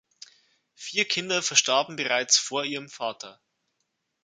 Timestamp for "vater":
2.89-3.39